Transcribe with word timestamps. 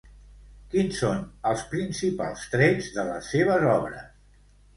Quins 0.69 0.95
són 1.03 1.21
els 1.49 1.65
principals 1.73 2.47
trets 2.55 2.89
de 2.97 3.07
les 3.11 3.31
seves 3.35 3.69
obres? 3.77 4.11